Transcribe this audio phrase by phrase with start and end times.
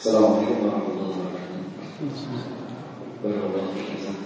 [0.00, 2.08] Assalamualaikum warahmatullahi wabarakatuh.
[3.20, 4.16] Barakallahu fiikum.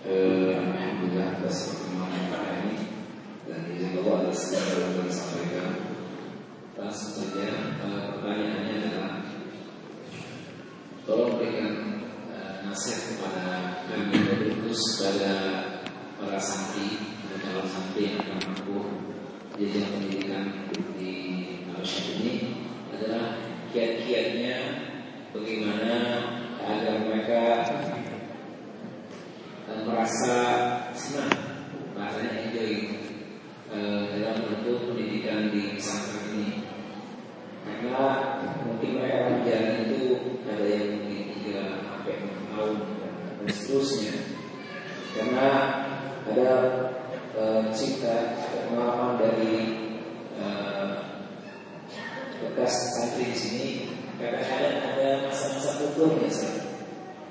[0.00, 2.76] Eh, Alhamdulillah atas pertemuan yang pada ini
[3.44, 5.68] dan jazakallah atas segala yang telah disampaikan.
[6.72, 7.44] Langsung saja
[7.84, 9.12] eh, pertanyaannya adalah
[11.04, 11.72] tolong berikan
[12.32, 13.44] eh, nasihat kepada
[13.92, 14.16] kami
[14.64, 15.32] khusus pada
[16.16, 16.96] para santri
[17.28, 18.88] dan calon santri yang akan menempuh
[19.52, 20.44] jenjang pendidikan
[20.96, 21.12] di
[21.68, 22.56] Malaysia ini
[22.96, 24.56] adalah kiat-kiatnya
[25.36, 25.94] bagaimana
[26.64, 27.42] agar mereka
[29.88, 30.36] merasa
[30.92, 31.32] senang
[31.96, 32.72] bahasanya enjoy
[33.72, 36.50] eh, dalam bentuk pendidikan di pesantren ini.
[37.64, 38.04] Karena
[38.64, 40.04] mungkin mereka menjalani itu
[40.44, 42.76] ada yang mungkin tiga sampai enam tahun
[43.44, 44.14] dan seterusnya.
[45.12, 45.48] Karena
[46.28, 46.50] ada
[47.36, 49.52] eh, cerita atau pengalaman dari
[50.36, 51.07] eh,
[52.38, 53.66] bekas santri di sini
[54.18, 56.58] kadang-kadang ada masa-masa kubur ya Ustaz.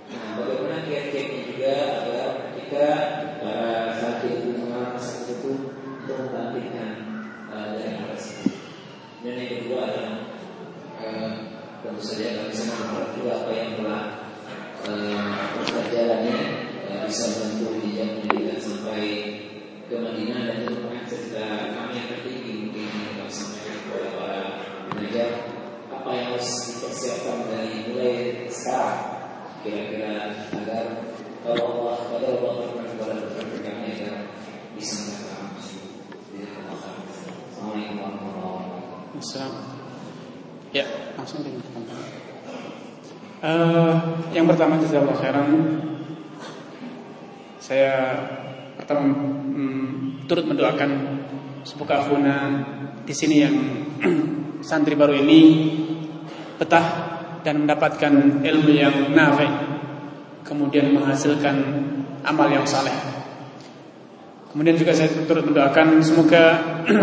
[0.08, 2.88] Nah, bagaimana kiat-kiatnya juga agar ketika
[3.44, 6.92] para santri itu mengalami masa itu untuk membangkitkan
[7.52, 8.56] uh, dari tersebut.
[9.20, 10.16] Dan yang kedua adalah
[11.04, 11.32] uh,
[11.84, 14.04] tentu saja kami sangat berharap juga apa yang telah
[14.88, 15.60] uh,
[16.88, 17.28] uh, bisa
[17.84, 19.04] di jam pendidikan sampai
[19.88, 24.42] ke Madinah dan tentu cerita kami yang tertinggi mungkin kami sampaikan kepada para
[24.88, 25.32] pengajar
[25.92, 28.16] apa yang harus dipersiapkan dari mulai
[28.48, 29.00] sekarang
[29.64, 30.86] kira-kira agar
[31.44, 34.16] kalau Allah pada Allah berkenan kepada berbagai kami agar
[34.76, 35.48] bisa mendapatkan
[37.58, 38.66] Assalamualaikum warahmatullahi
[39.18, 39.76] wabarakatuh.
[40.76, 40.86] Ya,
[41.18, 41.66] langsung dengan
[43.42, 43.96] uh,
[44.30, 45.48] Yang pertama jazakallahu khairan.
[47.58, 47.96] Saya
[48.78, 51.20] pertama hmm, turut mendoakan
[51.66, 52.36] semoga akhuna
[53.04, 53.58] di sini yang
[54.62, 55.40] santri baru ini
[56.58, 56.86] betah
[57.46, 59.78] dan mendapatkan ilmu yang nafi
[60.48, 61.56] kemudian menghasilkan
[62.24, 62.96] amal yang saleh.
[64.52, 66.44] Kemudian juga saya turut mendoakan semoga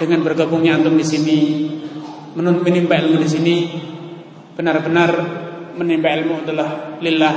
[0.00, 1.38] dengan bergabungnya antum di sini
[2.36, 3.56] menimba ilmu di sini
[4.56, 5.10] benar-benar
[5.76, 7.36] menimba ilmu adalah lillah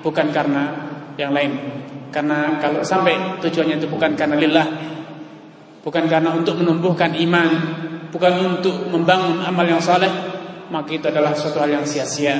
[0.00, 0.62] bukan karena
[1.20, 1.52] yang lain.
[2.08, 4.66] Karena kalau sampai tujuannya itu bukan karena lillah
[5.86, 7.48] bukan karena untuk menumbuhkan iman,
[8.10, 10.10] bukan untuk membangun amal yang saleh,
[10.66, 12.34] maka itu adalah suatu hal yang sia-sia.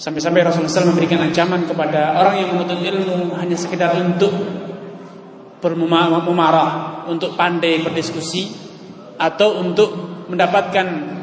[0.00, 4.32] Sampai-sampai Rasulullah SAW memberikan ancaman kepada orang yang menuntut ilmu hanya sekedar untuk
[5.60, 8.56] bermumarah, untuk pandai berdiskusi
[9.20, 9.92] atau untuk
[10.32, 11.16] mendapatkan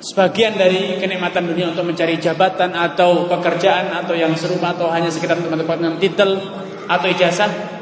[0.00, 5.40] sebagian dari kenikmatan dunia untuk mencari jabatan atau pekerjaan atau yang serupa atau hanya sekedar
[5.40, 6.36] untuk mendapatkan titel
[6.84, 7.75] atau ijazah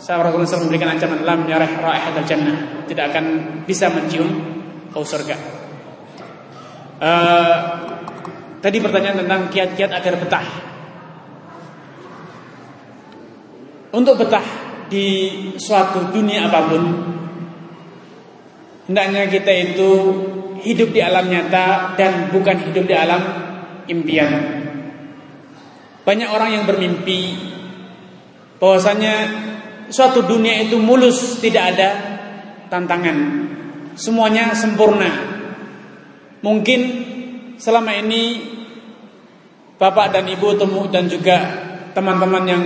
[0.00, 3.24] Sahabat Rasulullah SAW memberikan ancaman lam yarah raihat jannah tidak akan
[3.68, 4.32] bisa mencium
[4.88, 5.36] bau surga.
[6.96, 7.56] Uh,
[8.64, 10.46] tadi pertanyaan tentang kiat-kiat agar betah.
[13.92, 14.46] Untuk betah
[14.88, 15.06] di
[15.60, 16.82] suatu dunia apa pun,
[18.88, 19.90] hendaknya kita itu
[20.64, 23.20] hidup di alam nyata dan bukan hidup di alam
[23.84, 24.32] impian.
[26.08, 27.36] Banyak orang yang bermimpi
[28.56, 29.14] bahwasanya
[29.90, 31.90] suatu dunia itu mulus, tidak ada
[32.70, 33.16] tantangan.
[33.98, 35.10] Semuanya sempurna.
[36.40, 36.80] Mungkin
[37.60, 38.48] selama ini
[39.76, 41.36] Bapak dan Ibu temu dan juga
[41.92, 42.62] teman-teman yang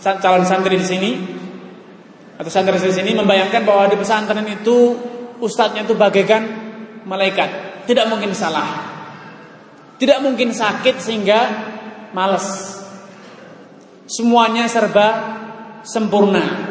[0.00, 1.10] calon santri di sini
[2.36, 4.96] atau santri di sini membayangkan bahwa di pesantren itu
[5.40, 6.42] ustadznya itu bagaikan
[7.04, 7.84] malaikat.
[7.88, 8.68] Tidak mungkin salah.
[10.00, 11.40] Tidak mungkin sakit sehingga
[12.16, 12.76] males.
[14.08, 15.39] Semuanya serba
[15.82, 16.70] sempurna.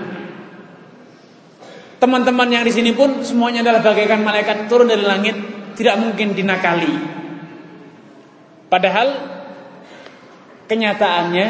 [1.99, 5.35] Teman-teman yang di sini pun semuanya adalah bagaikan malaikat turun dari langit,
[5.75, 6.87] tidak mungkin dinakali.
[8.71, 9.07] Padahal
[10.69, 11.47] kenyataannya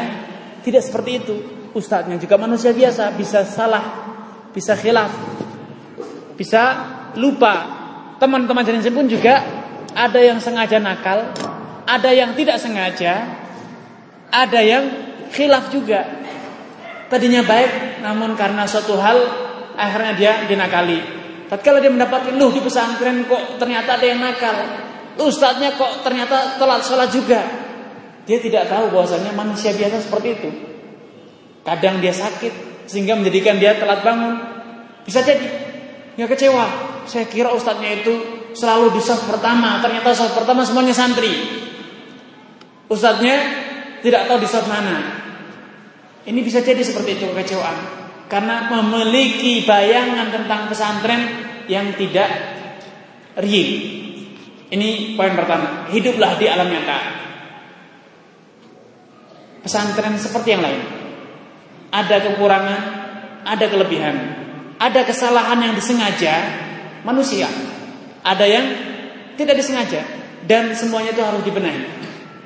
[0.66, 1.36] tidak seperti itu.
[1.70, 4.10] Ustadznya juga manusia biasa, bisa salah,
[4.50, 5.14] bisa khilaf,
[6.34, 6.62] bisa
[7.14, 7.78] lupa.
[8.18, 9.46] Teman-teman jenis pun juga
[9.94, 11.30] ada yang sengaja nakal,
[11.86, 13.22] ada yang tidak sengaja,
[14.34, 14.84] ada yang
[15.30, 16.19] khilaf juga.
[17.10, 19.18] Tadinya baik, namun karena suatu hal
[19.74, 21.02] akhirnya dia dinakali.
[21.50, 24.54] Tatkala dia mendapatkan luh di pesantren kok ternyata ada yang nakal.
[25.18, 27.42] Ustadznya kok ternyata telat sholat juga.
[28.22, 30.50] Dia tidak tahu bahwasanya manusia biasa seperti itu.
[31.66, 34.38] Kadang dia sakit sehingga menjadikan dia telat bangun.
[35.02, 35.42] Bisa jadi
[36.14, 36.66] nggak kecewa.
[37.10, 38.14] Saya kira ustadznya itu
[38.54, 41.34] selalu di saf pertama, ternyata saf pertama semuanya santri.
[42.86, 43.36] Ustadznya
[43.98, 45.19] tidak tahu di saf mana.
[46.28, 48.00] Ini bisa jadi seperti itu kekecewaan
[48.30, 51.22] karena memiliki bayangan tentang pesantren
[51.66, 52.30] yang tidak
[53.40, 53.70] real.
[54.70, 55.90] Ini poin pertama.
[55.90, 56.98] Hiduplah di alam nyata.
[59.66, 60.80] Pesantren seperti yang lain.
[61.90, 62.80] Ada kekurangan,
[63.42, 64.16] ada kelebihan.
[64.78, 66.34] Ada kesalahan yang disengaja
[67.02, 67.50] manusia.
[68.22, 68.66] Ada yang
[69.34, 70.04] tidak disengaja
[70.46, 71.82] dan semuanya itu harus dibenahi.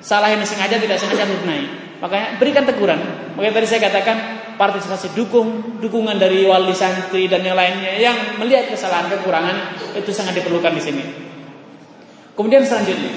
[0.01, 1.84] Salah yang disengaja tidak sengaja harus dibenahi.
[2.05, 3.01] Makanya berikan teguran.
[3.33, 4.17] Makanya tadi saya katakan
[4.61, 10.37] partisipasi dukung, dukungan dari wali santri dan yang lainnya yang melihat kesalahan kekurangan itu sangat
[10.37, 11.05] diperlukan di sini.
[12.37, 13.09] Kemudian selanjutnya,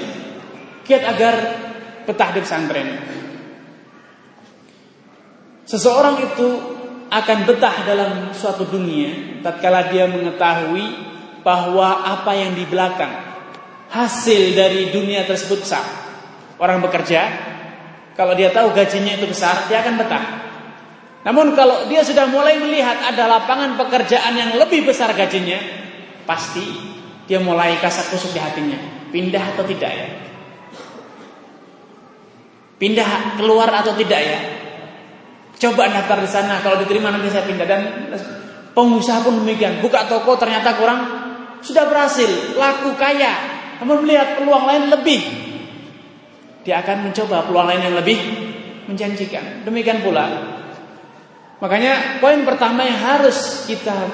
[0.88, 1.34] kiat agar
[2.08, 2.88] betah di pesantren.
[5.68, 6.48] Seseorang itu
[7.12, 10.86] akan betah dalam suatu dunia tatkala dia mengetahui
[11.44, 13.12] bahwa apa yang di belakang
[13.92, 15.84] hasil dari dunia tersebut besar.
[16.56, 17.20] Orang bekerja,
[18.18, 20.24] kalau dia tahu gajinya itu besar, dia akan betah.
[21.22, 25.54] Namun kalau dia sudah mulai melihat ada lapangan pekerjaan yang lebih besar gajinya,
[26.26, 26.66] pasti
[27.30, 28.74] dia mulai kasar kusuk di hatinya.
[29.14, 30.08] Pindah atau tidak ya?
[32.82, 34.38] Pindah keluar atau tidak ya?
[35.58, 37.82] Coba daftar di sana, kalau diterima nanti saya pindah dan
[38.74, 39.78] pengusaha pun demikian.
[39.78, 41.00] Buka toko ternyata kurang
[41.62, 43.34] sudah berhasil, laku kaya,
[43.78, 45.47] namun melihat peluang lain lebih.
[46.66, 48.18] Dia akan mencoba peluang lain yang lebih
[48.88, 49.62] menjanjikan.
[49.68, 50.56] Demikian pula
[51.58, 54.06] Makanya poin pertama yang harus kita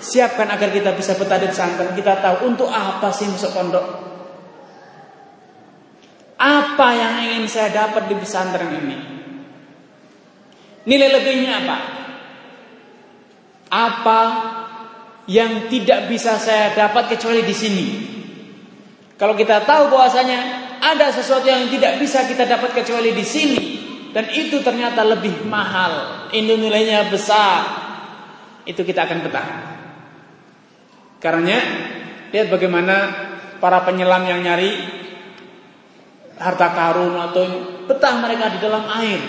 [0.00, 3.84] siapkan agar kita bisa betah di pesantren, kita tahu untuk apa sih masuk pondok.
[6.40, 8.96] Apa yang ingin saya dapat di pesantren ini?
[10.88, 11.78] Nilai lebihnya apa?
[13.68, 14.20] Apa
[15.28, 17.86] yang tidak bisa saya dapat kecuali di sini?
[19.20, 23.62] Kalau kita tahu bahwasanya ada sesuatu yang tidak bisa kita dapat kecuali di sini,
[24.12, 27.64] dan itu ternyata lebih mahal, ini nilainya besar,
[28.68, 29.48] itu kita akan betah.
[31.24, 31.56] Karena
[32.28, 32.96] lihat bagaimana
[33.56, 34.76] para penyelam yang nyari
[36.36, 37.44] harta karun atau
[37.88, 39.20] betah mereka di dalam air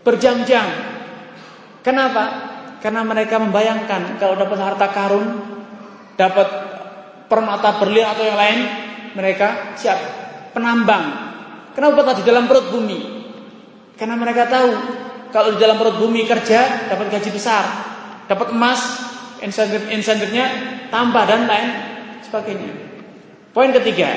[0.00, 0.64] berjam-jam.
[1.84, 2.24] Kenapa?
[2.80, 5.26] Karena mereka membayangkan kalau dapat harta karun,
[6.16, 6.48] dapat
[7.28, 8.60] permata berlian atau yang lain,
[9.16, 9.98] mereka siap
[10.52, 11.32] penambang.
[11.72, 13.00] Kenapa di dalam perut bumi?
[13.96, 14.70] Karena mereka tahu
[15.32, 17.64] kalau di dalam perut bumi kerja dapat gaji besar,
[18.28, 18.80] dapat emas,
[19.40, 20.46] insentif-insentifnya
[20.92, 21.68] tambah dan lain
[22.20, 22.72] sebagainya.
[23.52, 24.08] Poin ketiga,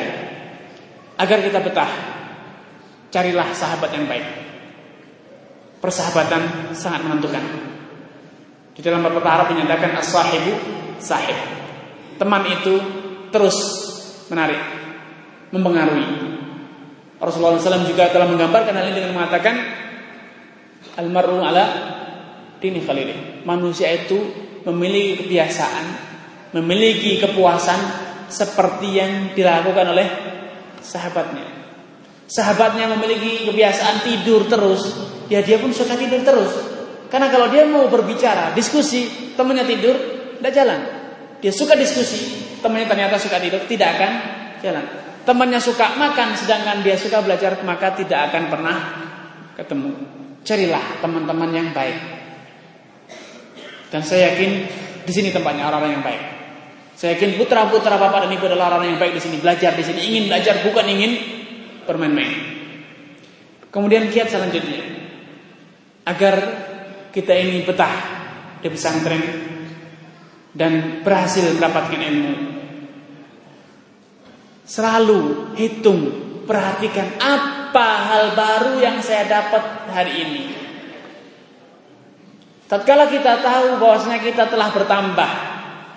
[1.16, 1.92] agar kita betah,
[3.12, 4.28] carilah sahabat yang baik.
[5.80, 7.44] Persahabatan sangat menentukan.
[8.76, 10.52] Di dalam beberapa Arab menyatakan as-sahibu
[11.00, 11.36] sahib.
[12.20, 12.76] Teman itu
[13.32, 13.56] terus
[14.28, 14.85] menarik,
[15.56, 16.36] mempengaruhi.
[17.16, 19.56] Rasulullah SAW juga telah menggambarkan hal ini dengan mengatakan
[21.00, 21.66] almaru ala
[22.60, 23.48] dini khalili.
[23.48, 24.20] Manusia itu
[24.68, 25.86] memiliki kebiasaan,
[26.60, 27.80] memiliki kepuasan
[28.28, 30.08] seperti yang dilakukan oleh
[30.84, 31.48] sahabatnya.
[32.28, 34.82] Sahabatnya memiliki kebiasaan tidur terus,
[35.32, 36.52] ya dia pun suka tidur terus.
[37.08, 39.96] Karena kalau dia mau berbicara, diskusi, temannya tidur,
[40.42, 40.80] tidak jalan.
[41.40, 44.12] Dia suka diskusi, temannya ternyata suka tidur, tidak akan
[44.60, 48.78] jalan temannya suka makan sedangkan dia suka belajar maka tidak akan pernah
[49.58, 49.92] ketemu.
[50.46, 51.98] Carilah teman-teman yang baik.
[53.90, 54.52] Dan saya yakin
[55.04, 56.24] di sini tempatnya orang-orang yang baik.
[56.96, 60.00] Saya yakin putra-putra bapak dan ibu adalah orang yang baik di sini, belajar di sini,
[60.06, 61.12] ingin belajar bukan ingin
[61.84, 62.56] bermain-main.
[63.74, 64.80] Kemudian kiat selanjutnya
[66.08, 66.36] agar
[67.12, 67.96] kita ini betah
[68.64, 69.24] di pesantren
[70.56, 72.55] dan berhasil mendapatkan ilmu
[74.66, 76.02] Selalu hitung,
[76.50, 80.44] perhatikan apa hal baru yang saya dapat hari ini.
[82.66, 85.32] Tatkala kita tahu bahwasanya kita telah bertambah,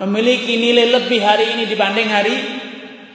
[0.05, 2.35] memiliki nilai lebih hari ini dibanding hari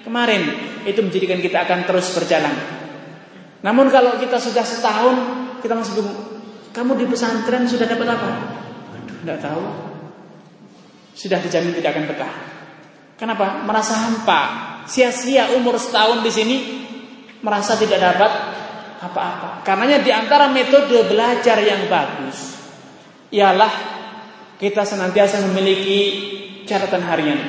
[0.03, 0.43] kemarin,
[0.83, 2.55] itu menjadikan kita akan terus berjalan.
[3.63, 5.17] Namun kalau kita sudah setahun,
[5.63, 6.21] kita masih bingung.
[6.75, 8.31] Kamu di pesantren sudah dapat apa?
[8.99, 9.65] Aduh, tidak tahu.
[11.15, 12.35] Sudah dijamin tidak akan betah.
[13.15, 13.63] Kenapa?
[13.63, 14.43] Merasa hampa,
[14.85, 16.57] sia-sia umur setahun di sini
[17.45, 18.33] merasa tidak dapat
[19.05, 19.49] apa-apa.
[19.67, 22.57] Karenanya di antara metode belajar yang bagus
[23.29, 23.73] ialah
[24.57, 26.01] kita senantiasa memiliki
[26.65, 27.41] catatan harian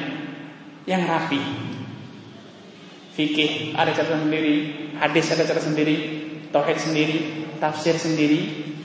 [0.84, 1.40] yang rapi.
[3.16, 4.56] Fikih ada catatan sendiri,
[5.00, 5.96] hadis ada catatan sendiri,
[6.52, 7.18] tauhid sendiri,
[7.64, 8.42] tafsir sendiri,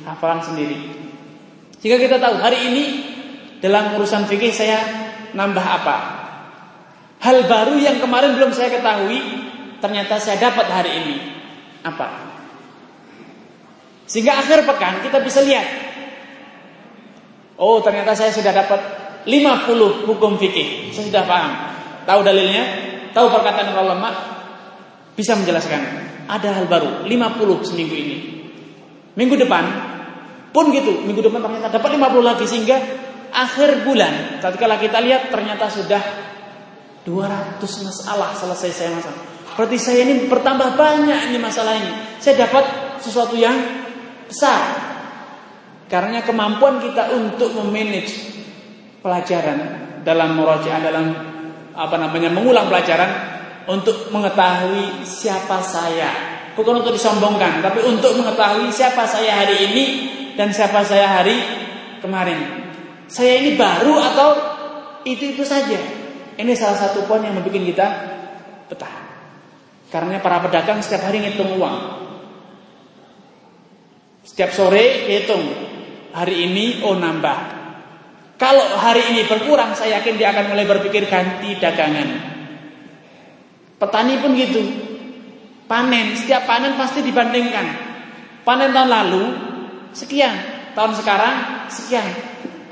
[0.07, 0.78] hafalan sendiri.
[1.83, 2.85] Jika kita tahu hari ini
[3.59, 4.78] dalam urusan fikih saya
[5.35, 5.97] nambah apa,
[7.21, 9.21] Hal baru yang kemarin belum saya ketahui
[9.85, 11.17] ternyata saya dapat hari ini.
[11.85, 12.09] Apa?
[14.09, 15.69] Sehingga akhir pekan kita bisa lihat.
[17.61, 18.81] Oh, ternyata saya sudah dapat
[19.29, 20.91] 50 hukum fikih.
[20.97, 21.53] Saya sudah paham.
[22.09, 22.65] tahu dalilnya,
[23.12, 24.11] tahu perkataan para ulama,
[25.12, 26.09] bisa menjelaskan.
[26.27, 28.17] Ada hal baru, 50 seminggu ini.
[29.15, 29.65] Minggu depan
[30.50, 32.77] pun gitu, minggu depan ternyata dapat 50 lagi sehingga
[33.31, 36.03] akhir bulan tatkala kita lihat ternyata sudah
[37.04, 39.21] 200 masalah selesai saya masalah.
[39.57, 41.90] Berarti saya ini bertambah banyak ini masalah ini.
[42.21, 42.64] Saya dapat
[43.00, 43.57] sesuatu yang
[44.28, 44.88] besar.
[45.90, 48.14] Karena kemampuan kita untuk memanage
[49.02, 49.59] pelajaran
[50.07, 51.07] dalam murajaah dalam
[51.75, 53.11] apa namanya mengulang pelajaran
[53.66, 56.38] untuk mengetahui siapa saya.
[56.54, 59.85] Bukan untuk disombongkan, tapi untuk mengetahui siapa saya hari ini
[60.35, 61.37] dan siapa saya hari
[62.00, 62.71] kemarin.
[63.11, 64.28] Saya ini baru atau
[65.02, 66.00] itu-itu saja.
[66.39, 67.87] Ini salah satu poin yang membuat kita
[68.71, 68.95] betah.
[69.91, 71.79] Karena para pedagang setiap hari ngitung uang.
[74.23, 75.43] Setiap sore hitung
[76.15, 77.59] hari ini oh nambah.
[78.41, 82.09] Kalau hari ini berkurang, saya yakin dia akan mulai berpikir ganti dagangan.
[83.77, 84.65] Petani pun gitu.
[85.69, 87.67] Panen, setiap panen pasti dibandingkan.
[88.41, 89.25] Panen tahun lalu
[89.93, 90.33] sekian,
[90.73, 92.07] tahun sekarang sekian.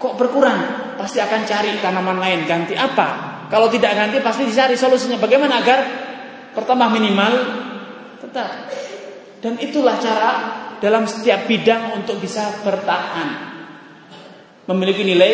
[0.00, 0.59] Kok berkurang?
[0.97, 3.27] Pasti akan cari tanaman lain, ganti apa?
[3.49, 5.81] Kalau tidak ganti pasti dicari solusinya bagaimana agar
[6.52, 7.33] pertama minimal
[8.21, 8.69] tetap.
[9.40, 10.31] Dan itulah cara
[10.78, 13.28] dalam setiap bidang untuk bisa bertahan.
[14.69, 15.33] Memiliki nilai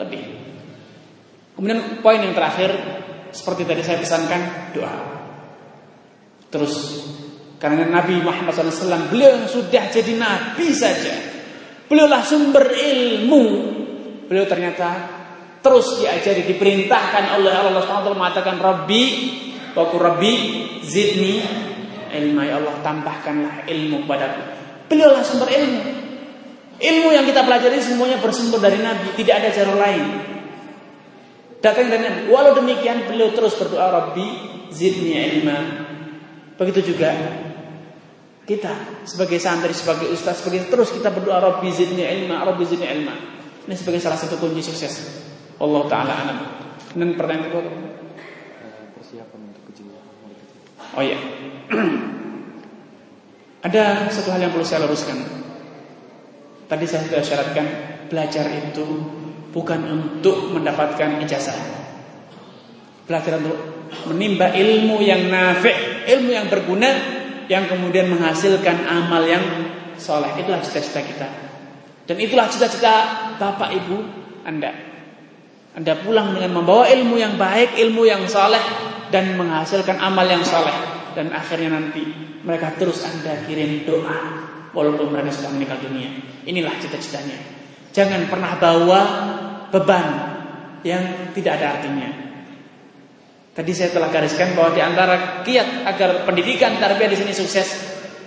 [0.00, 0.22] lebih.
[1.60, 2.72] Kemudian poin yang terakhir
[3.36, 4.96] seperti tadi saya pesankan doa.
[6.48, 7.04] Terus
[7.60, 11.12] karena Nabi Muhammad SAW beliau yang sudah jadi nabi saja,
[11.84, 13.44] beliaulah sumber ilmu.
[14.24, 15.19] Beliau ternyata
[15.60, 19.02] terus diajari, diperintahkan oleh Allah SWT mengatakan Rabbi,
[19.76, 20.32] Waku Rabbi,
[20.82, 21.44] zidni
[22.10, 24.42] ilmu ya Allah tambahkanlah ilmu padaku.
[24.90, 25.82] Beliaulah sumber ilmu.
[26.80, 30.04] Ilmu yang kita pelajari semuanya bersumber dari Nabi, tidak ada cara lain.
[31.60, 32.20] Datang dari Nabi.
[32.32, 34.26] Walau demikian beliau terus berdoa Rabbi
[34.72, 35.58] zidni ilma.
[36.56, 37.12] Begitu juga
[38.48, 43.14] kita sebagai santri, sebagai ustaz, sebagai terus kita berdoa Rabbi zidni ilma, Rabbi zidni ilma.
[43.68, 45.19] Ini sebagai salah satu kunci sukses.
[45.60, 46.38] Allah taala alam.
[46.96, 47.62] Dan pertanyaan kedua
[48.96, 50.06] persiapan untuk kejiwaan.
[50.96, 51.18] Oh iya.
[53.66, 55.20] Ada satu hal yang perlu saya luruskan.
[56.64, 57.66] Tadi saya sudah syaratkan
[58.08, 58.86] belajar itu
[59.52, 61.58] bukan untuk mendapatkan ijazah.
[63.04, 63.58] Belajar untuk
[64.08, 66.90] menimba ilmu yang nafik, ilmu yang berguna
[67.50, 69.42] yang kemudian menghasilkan amal yang
[69.98, 70.30] soleh.
[70.38, 71.28] Itulah cita-cita kita.
[72.06, 72.94] Dan itulah cita-cita
[73.36, 73.96] Bapak Ibu
[74.46, 74.89] Anda.
[75.70, 78.62] Anda pulang dengan membawa ilmu yang baik, ilmu yang soleh
[79.14, 80.74] dan menghasilkan amal yang soleh
[81.14, 82.02] dan akhirnya nanti
[82.46, 84.18] mereka terus anda kirim doa
[84.70, 86.10] walaupun mereka sudah meninggal dunia.
[86.46, 87.38] Inilah cita-citanya.
[87.90, 89.00] Jangan pernah bawa
[89.74, 90.06] beban
[90.86, 92.10] yang tidak ada artinya.
[93.50, 97.68] Tadi saya telah gariskan bahwa di antara kiat agar pendidikan tarbiyah di sini sukses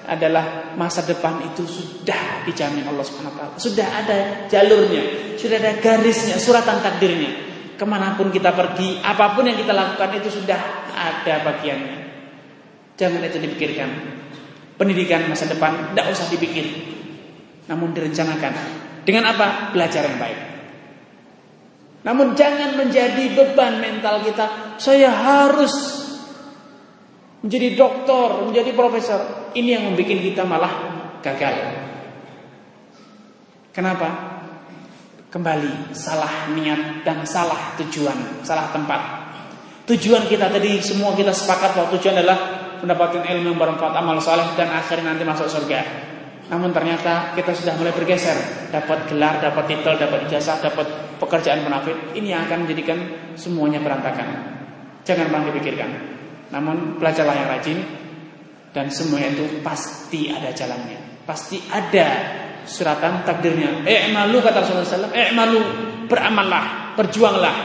[0.03, 3.55] adalah masa depan itu sudah dijamin Allah Subhanahu wa.
[3.55, 7.31] Sudah ada jalurnya, sudah ada garisnya, suratan takdirnya.
[7.79, 10.59] Ke mana pun kita pergi, apa pun yang kita lakukan itu sudah
[10.93, 11.97] ada bagiannya.
[12.99, 13.89] Jangan itu dipikirkan.
[14.77, 16.65] Pendidikan masa depan tidak usah dipikir.
[17.71, 18.53] Namun direncanakan.
[19.07, 19.71] Dengan apa?
[19.71, 20.39] Belajar yang baik.
[22.03, 24.75] Namun jangan menjadi beban mental kita.
[24.75, 25.71] Saya harus
[27.43, 29.42] menjadi dokter, menjadi profesor.
[29.53, 30.73] Ini yang membuat kita malah
[31.21, 31.55] gagal.
[33.73, 34.09] Kenapa?
[35.29, 39.01] Kembali salah niat dan salah tujuan, salah tempat.
[39.89, 42.39] Tujuan kita tadi semua kita sepakat bahwa tujuan adalah
[42.81, 45.79] mendapatkan ilmu yang bermanfaat, amal soleh dan akhirnya nanti masuk surga.
[46.53, 52.13] Namun ternyata kita sudah mulai bergeser, dapat gelar, dapat titel, dapat ijazah, dapat pekerjaan munafik.
[52.13, 52.97] Ini yang akan menjadikan
[53.33, 54.27] semuanya berantakan.
[55.01, 55.89] Jangan pernah dipikirkan.
[56.53, 57.77] Namun belajarlah yang rajin
[58.73, 61.23] dan semuanya itu pasti ada jalannya.
[61.23, 62.07] Pasti ada
[62.65, 63.85] suratan takdirnya.
[63.85, 65.59] I'malu kata Rasulullah SAW, i'malu
[66.09, 67.55] beramallah, berjuanglah.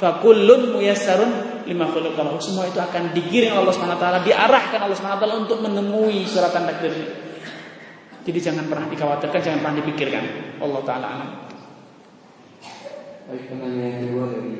[0.00, 2.40] Fakullun muyassarun lima khuluqalahu.
[2.40, 7.08] Semua itu akan digiring Allah taala, diarahkan Allah taala untuk menemui suratan takdirnya.
[8.26, 10.24] Jadi jangan pernah dikhawatirkan, jangan pernah dipikirkan.
[10.58, 11.30] Allah taala alam.
[13.26, 14.52] Baik, pertanyaan yang kedua dari.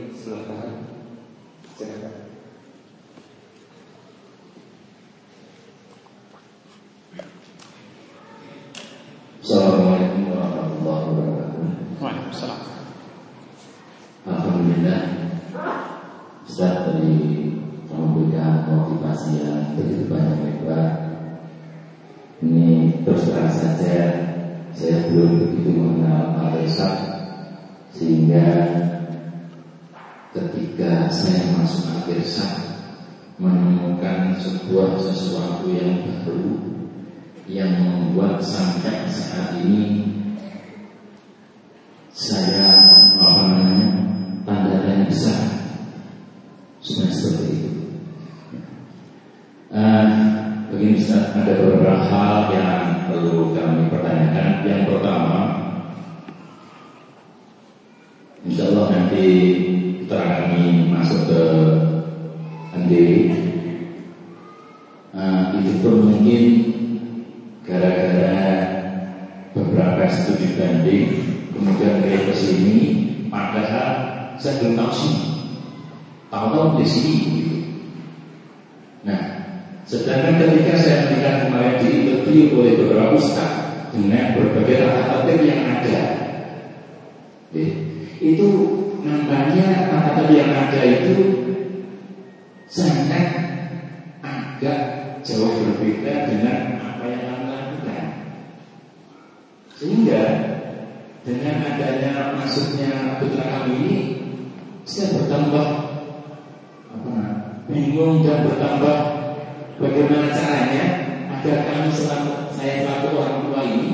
[9.47, 11.63] Assalamualaikum warahmatullahi wabarakatuh.
[12.03, 12.63] Waalaikumsalam.
[14.27, 15.01] Alhamdulillah
[16.43, 17.15] Ustaz tadi
[17.87, 20.87] memberikan motivasi yang begitu banyak lebar
[22.43, 23.99] Ini terus terang saja
[24.75, 26.67] Saya belum begitu mengenal Al
[27.95, 28.47] Sehingga
[30.35, 32.19] ketika saya masuk akhir
[33.39, 35.71] menemukan sebuah sesuatu
[38.17, 40.09] membuat sampai saat ini
[42.17, 42.65] saya
[43.21, 43.89] apa namanya
[44.49, 45.37] tanda tanya besar
[46.81, 47.71] sudah seperti itu.
[49.69, 50.09] Uh,
[50.73, 54.65] begini Ustaz, ada beberapa hal yang perlu kami pertanyakan.
[54.65, 55.39] Yang pertama,
[58.49, 59.27] Insya Allah nanti
[60.09, 61.43] kami masuk ke
[62.73, 63.21] sendiri
[65.13, 66.56] nah, itu pun mungkin
[76.87, 77.16] domicilio
[111.47, 113.91] agar kami selalu saya selaku orang tua ini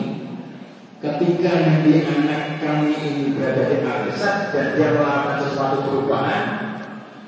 [1.04, 6.44] ketika nanti anak kami ini berada di Alisa dan dia melakukan sesuatu perubahan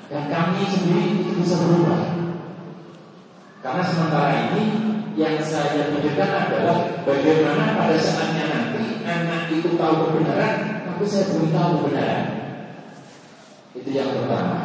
[0.09, 2.01] dan kami sendiri bisa berubah.
[3.61, 4.63] Karena sementara ini
[5.13, 11.53] yang saya pikirkan adalah bagaimana pada saatnya nanti anak itu tahu kebenaran, tapi saya belum
[11.53, 12.23] tahu kebenaran.
[13.77, 14.57] Itu yang pertama.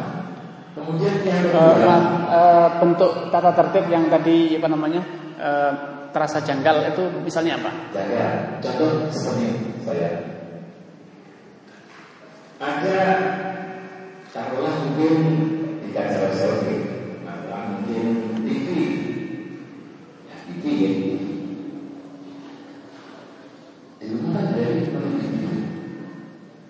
[0.71, 2.01] Kemudian yang kedua, uh,
[2.31, 5.73] uh, bentuk tata tertib yang tadi apa namanya uh,
[6.13, 7.71] terasa janggal itu misalnya apa?
[7.89, 8.31] Janggal.
[8.61, 9.47] Contoh seperti
[9.81, 10.09] saya.
[12.61, 13.01] Ada
[14.29, 15.17] taruhlah mungkin
[15.89, 16.61] tidak jauh-jauh
[17.25, 18.05] atau mungkin
[18.45, 18.67] TV
[20.29, 20.91] ya TV ya
[24.07, 24.87] rumah kan dari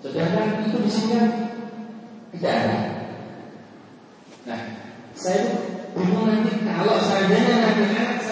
[0.01, 0.79] sedangkan itu
[1.13, 1.29] kan
[2.33, 2.79] tidak ada
[4.49, 4.61] nah
[5.13, 5.41] saya
[5.93, 7.85] bingung nanti kalau seandainya nanti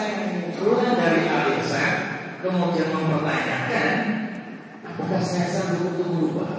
[0.09, 1.85] saya keluar dari Alisa
[2.41, 3.89] kemudian mempertanyakan
[4.81, 6.53] apakah saya sanggup untuk berubah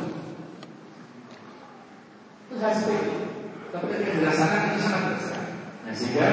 [2.51, 3.17] Enggak seperti itu.
[3.71, 5.43] Tapi ketika dirasakan itu sangat besar.
[5.87, 6.29] Nah sehingga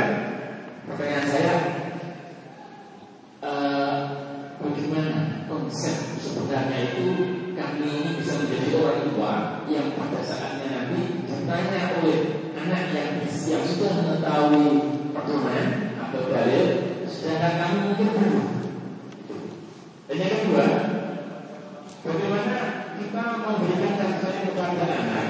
[0.90, 1.54] pertanyaan saya
[3.46, 3.98] uh,
[4.58, 7.06] bagaimana konsep sebenarnya itu
[7.54, 9.34] kami bisa menjadi orang tua
[9.70, 14.68] yang pada saatnya nanti ditanya oleh anak yang yang sudah mengetahui
[15.14, 16.87] pedoman atau dalil,
[17.28, 18.46] sedangkan kami mungkin belum.
[20.08, 20.66] Dan yang kedua,
[22.08, 22.56] bagaimana
[22.96, 25.28] kita memberikan kasih kepada anak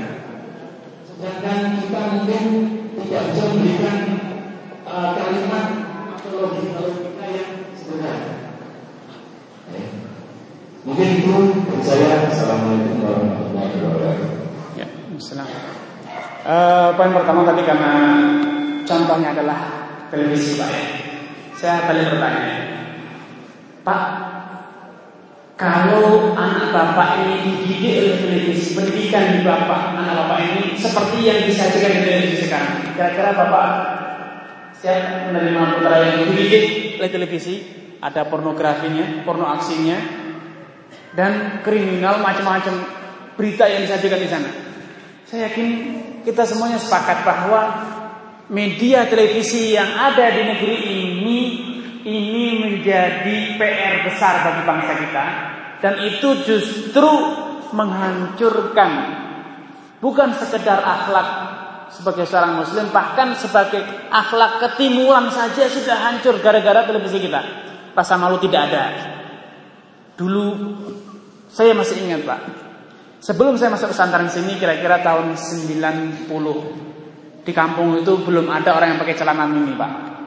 [1.09, 2.43] Sedangkan kita mungkin
[3.01, 3.97] tidak bisa memberikan
[4.85, 5.65] uh, kalimat
[6.21, 8.33] atau logika-logika yang sebenarnya.
[9.73, 9.89] Eh.
[10.85, 11.33] Mungkin itu
[11.65, 12.29] dari saya.
[12.29, 14.29] Assalamualaikum warahmatullahi wabarakatuh.
[14.77, 14.87] Ya,
[16.47, 17.91] Uh, poin pertama tadi karena
[18.85, 19.59] contohnya adalah
[20.13, 21.06] televisi Pak.
[21.57, 22.53] Saya balik bertanya,
[23.81, 24.03] Pak,
[25.57, 31.49] kalau anak bapak ini dididik oleh televisi, pendidikan di bapak, anak bapak ini seperti yang
[31.49, 32.93] disajikan di televisi sekarang.
[32.93, 33.67] Kira-kira bapak
[34.77, 36.65] siap menerima putra yang dididik
[37.01, 37.55] oleh televisi,
[38.05, 39.97] ada pornografinya, porno aksinya,
[41.17, 42.85] dan kriminal macam-macam
[43.33, 44.49] berita yang disajikan di sana.
[45.25, 45.69] Saya yakin
[46.21, 47.61] kita semuanya sepakat bahwa
[48.47, 51.39] media televisi yang ada di negeri ini
[52.07, 55.25] ini menjadi PR besar bagi bangsa kita.
[55.77, 57.09] Dan itu justru
[57.75, 58.91] menghancurkan
[59.99, 61.27] bukan sekedar akhlak
[61.91, 67.41] sebagai seorang muslim bahkan sebagai akhlak ketimuran saja sudah hancur gara-gara televisi kita.
[67.93, 68.83] Rasa malu tidak ada.
[70.17, 70.45] Dulu
[71.51, 72.41] saya masih ingat Pak.
[73.17, 76.29] Sebelum saya masuk pesantren sini kira-kira tahun 90
[77.47, 80.17] di kampung itu belum ada orang yang pakai celana mini Pak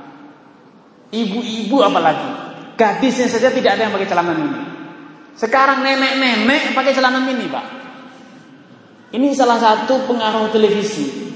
[1.11, 2.31] Ibu-ibu apalagi.
[2.79, 4.63] Gadisnya saja tidak ada yang pakai celana mini.
[5.35, 7.67] Sekarang nenek-nenek pakai celana mini, Pak.
[9.11, 11.35] Ini salah satu pengaruh televisi.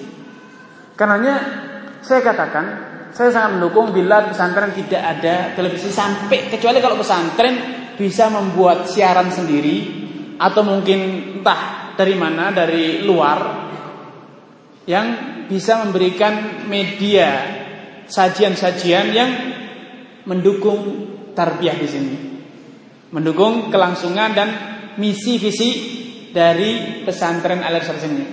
[0.94, 1.36] Karenanya
[2.06, 2.64] saya katakan,
[3.10, 7.54] saya sangat mendukung bila pesantren tidak ada televisi sampai kecuali kalau pesantren
[7.98, 10.06] bisa membuat siaran sendiri
[10.38, 10.98] atau mungkin
[11.42, 13.38] entah dari mana dari luar
[14.86, 17.28] yang bisa memberikan media
[18.08, 19.30] sajian-sajian yang
[20.28, 20.80] mendukung
[21.32, 22.14] tarbiyah di sini.
[23.14, 24.48] Mendukung kelangsungan dan
[24.98, 25.70] misi visi
[26.34, 28.26] dari pesantren Al ini.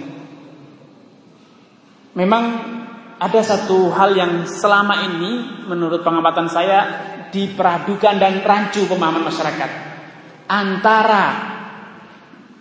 [2.17, 2.43] Memang
[3.21, 6.80] ada satu hal yang selama ini menurut pengamatan saya
[7.30, 9.69] diperadukan dan rancu pemahaman masyarakat
[10.52, 11.26] antara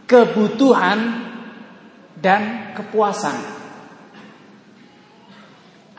[0.07, 0.99] kebutuhan
[2.21, 3.60] dan kepuasan.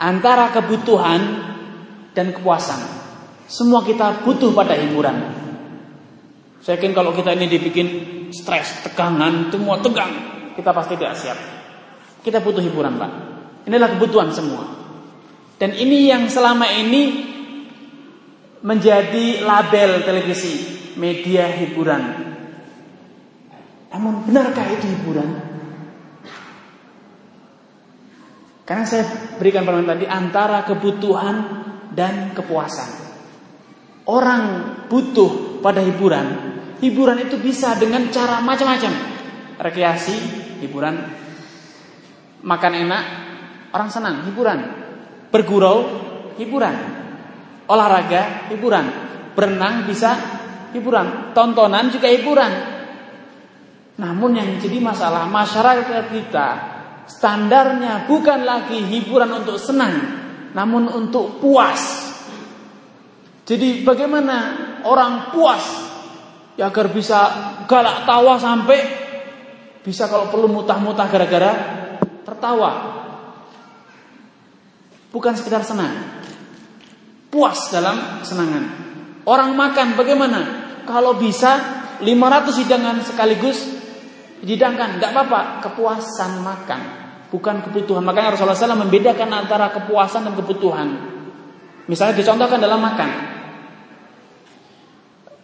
[0.01, 1.21] Antara kebutuhan
[2.17, 2.81] dan kepuasan.
[3.45, 5.17] Semua kita butuh pada hiburan.
[6.61, 7.87] Saya yakin kalau kita ini dibikin
[8.33, 10.13] stres, tegangan, semua tegang,
[10.57, 11.37] kita pasti tidak siap.
[12.21, 13.11] Kita butuh hiburan, Pak.
[13.65, 14.61] Inilah kebutuhan semua.
[15.57, 17.03] Dan ini yang selama ini
[18.61, 20.53] menjadi label televisi,
[20.97, 22.03] media hiburan.
[23.91, 25.50] Namun benarkah itu hiburan?
[28.63, 29.04] Karena saya
[29.41, 31.36] berikan pertanyaan tadi antara kebutuhan
[31.91, 32.89] dan kepuasan.
[34.08, 34.43] Orang
[34.88, 36.54] butuh pada hiburan.
[36.82, 38.93] Hiburan itu bisa dengan cara macam-macam.
[39.62, 40.15] Rekreasi,
[40.65, 40.95] hiburan,
[42.41, 43.04] makan enak,
[43.71, 44.60] Orang senang, hiburan.
[45.32, 45.78] Bergurau,
[46.36, 46.76] hiburan.
[47.71, 48.86] Olahraga, hiburan.
[49.32, 50.12] Berenang bisa
[50.76, 51.32] hiburan.
[51.32, 52.52] Tontonan juga hiburan.
[53.95, 56.47] Namun yang jadi masalah masyarakat kita
[57.17, 59.93] standarnya bukan lagi hiburan untuk senang,
[60.56, 62.12] namun untuk puas.
[63.43, 64.38] Jadi bagaimana
[64.88, 65.63] orang puas
[66.56, 67.19] ya agar bisa
[67.67, 68.80] galak tawa sampai
[69.82, 71.52] bisa kalau perlu mutah-mutah gara-gara
[72.24, 72.71] tertawa.
[75.12, 76.24] Bukan sekedar senang.
[77.28, 78.63] Puas dalam senangan.
[79.28, 80.39] Orang makan bagaimana?
[80.88, 83.60] Kalau bisa 500 hidangan sekaligus
[84.41, 86.82] dihidangkan, tidak apa-apa, kepuasan makan,
[87.32, 88.04] bukan kebutuhan.
[88.04, 90.88] Makanya Rasulullah SAW membedakan antara kepuasan dan kebutuhan.
[91.88, 93.10] Misalnya dicontohkan dalam makan.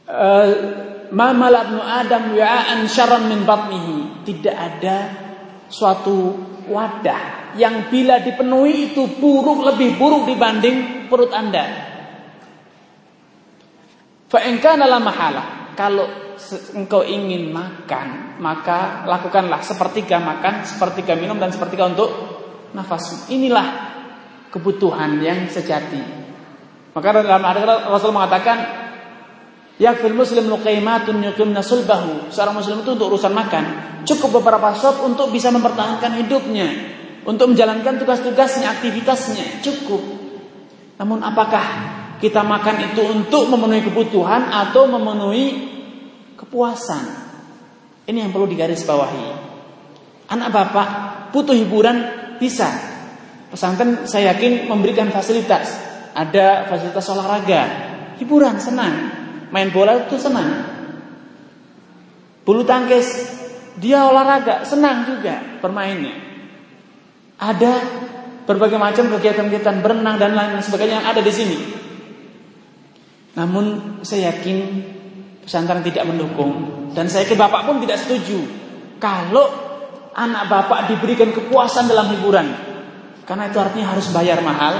[0.07, 0.51] Eh,
[1.07, 4.27] Ma malabnu Adam wa'an syarran min batnihi.
[4.27, 4.97] Tidak ada
[5.71, 6.35] suatu
[6.67, 11.65] wadah yang bila dipenuhi itu buruk lebih buruk dibanding perut Anda.
[14.27, 15.71] Fa'inka dalam mahala.
[15.79, 16.26] Kalau
[16.73, 22.09] engkau ingin makan, maka lakukanlah sepertiga makan, sepertiga minum dan sepertiga untuk
[22.71, 23.29] nafas.
[23.33, 23.67] Inilah
[24.53, 26.01] kebutuhan yang sejati.
[26.93, 28.57] Maka dalam hadis Rasul mengatakan,
[29.77, 32.33] Yakfil muslim luqaimatun yuqimna sulbahu.
[32.33, 33.65] Seorang muslim itu untuk urusan makan,
[34.09, 36.97] cukup beberapa sop untuk bisa mempertahankan hidupnya
[37.27, 39.99] untuk menjalankan tugas-tugasnya, aktivitasnya cukup.
[40.95, 41.61] Namun apakah
[42.23, 45.75] kita makan itu untuk memenuhi kebutuhan atau memenuhi
[46.37, 47.05] kepuasan?
[48.07, 49.25] Ini yang perlu digarisbawahi.
[50.31, 50.87] Anak bapak
[51.35, 51.97] butuh hiburan
[52.39, 52.69] bisa.
[53.51, 55.75] Pesantren saya yakin memberikan fasilitas.
[56.15, 57.61] Ada fasilitas olahraga,
[58.21, 58.95] hiburan senang.
[59.51, 60.77] Main bola itu senang.
[62.47, 63.27] Bulu tangkis
[63.77, 66.15] dia olahraga senang juga bermainnya.
[67.37, 67.73] Ada
[68.47, 71.59] berbagai macam kegiatan-kegiatan berenang dan lain sebagainya yang ada di sini.
[73.37, 74.57] Namun saya yakin
[75.47, 76.51] pesantren tidak mendukung
[76.91, 78.43] dan saya yakin bapak pun tidak setuju
[78.99, 79.47] kalau
[80.17, 82.47] anak bapak diberikan kepuasan dalam hiburan.
[83.23, 84.75] Karena itu artinya harus bayar mahal.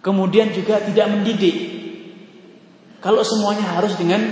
[0.00, 1.76] Kemudian juga tidak mendidik.
[3.02, 4.22] Kalau semuanya harus dengan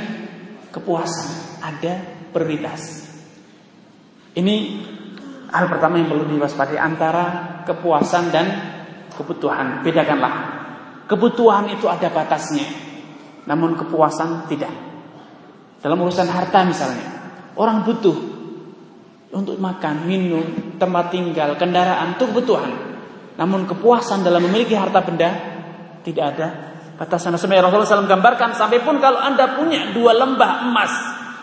[0.71, 1.99] kepuasan, ada
[2.31, 3.11] prioritas.
[4.39, 4.55] Ini
[5.55, 7.25] Hal pertama yang perlu diwaspadai antara
[7.63, 8.47] kepuasan dan
[9.15, 9.87] kebutuhan.
[9.87, 10.35] Bedakanlah.
[11.07, 12.67] Kebutuhan itu ada batasnya.
[13.45, 14.73] Namun kepuasan tidak.
[15.81, 17.07] Dalam urusan harta misalnya.
[17.55, 18.17] Orang butuh
[19.35, 22.73] untuk makan, minum, tempat tinggal, kendaraan itu kebutuhan.
[23.35, 25.31] Namun kepuasan dalam memiliki harta benda
[26.03, 26.49] tidak ada
[26.97, 27.35] batasan.
[27.35, 30.93] Sebenarnya Rasulullah SAW gambarkan sampai pun kalau anda punya dua lembah emas,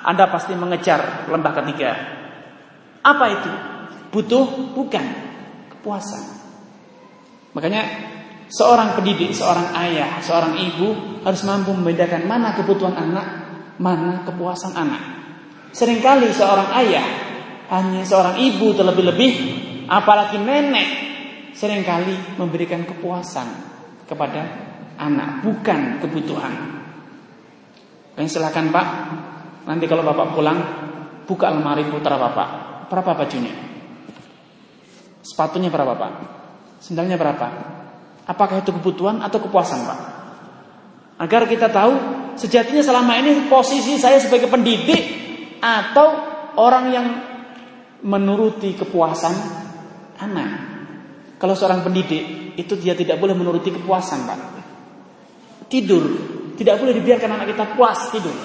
[0.08, 1.92] anda pasti mengejar lembah ketiga.
[3.02, 3.52] Apa itu?
[4.12, 5.06] butuh bukan
[5.72, 6.24] kepuasan.
[7.56, 7.84] Makanya
[8.52, 10.88] seorang pendidik, seorang ayah, seorang ibu
[11.24, 13.28] harus mampu membedakan mana kebutuhan anak,
[13.80, 15.02] mana kepuasan anak.
[15.72, 17.08] Seringkali seorang ayah
[17.72, 19.34] hanya seorang ibu terlebih-lebih
[19.88, 20.88] apalagi nenek
[21.56, 23.48] sering kali memberikan kepuasan
[24.04, 24.44] kepada
[25.00, 26.54] anak, bukan kebutuhan.
[28.12, 28.88] Dan silakan Pak,
[29.64, 30.60] nanti kalau Bapak pulang
[31.24, 32.50] buka lemari putra Bapak.
[32.92, 33.56] Berapa bajunya?
[35.24, 36.12] Sepatunya berapa Pak?
[36.84, 37.80] Sendalnya berapa?
[38.32, 40.00] Apakah itu kebutuhan atau kepuasan Pak?
[41.20, 41.94] Agar kita tahu
[42.39, 45.04] sejatinya selama ini posisi saya sebagai pendidik
[45.60, 46.08] atau
[46.56, 47.08] orang yang
[48.08, 49.36] menuruti kepuasan
[50.24, 50.50] anak.
[51.36, 54.39] Kalau seorang pendidik itu dia tidak boleh menuruti kepuasan Pak.
[55.67, 56.04] Tidur,
[56.56, 58.36] tidak boleh dibiarkan anak kita puas tidur.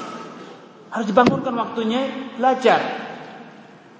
[0.91, 3.07] Harus dibangunkan waktunya belajar.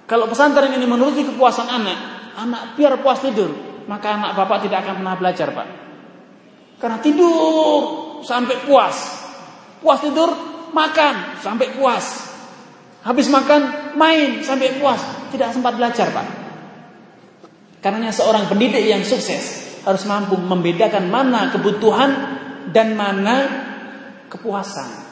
[0.07, 1.99] Kalau pesantren ini menuruti kepuasan anak,
[2.39, 5.67] anak biar puas tidur, maka anak bapak tidak akan pernah belajar, Pak.
[6.77, 7.81] Karena tidur
[8.21, 8.95] sampai puas.
[9.79, 10.29] Puas tidur,
[10.75, 12.05] makan sampai puas.
[13.07, 14.99] Habis makan, main sampai puas.
[15.31, 16.27] Tidak sempat belajar, Pak.
[17.79, 22.11] Karena seorang pendidik yang sukses harus mampu membedakan mana kebutuhan
[22.75, 23.35] dan mana
[24.27, 25.07] kepuasan.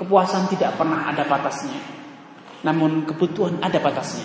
[0.00, 1.76] Kepuasan tidak pernah ada batasnya.
[2.64, 4.24] Namun kebutuhan ada batasnya.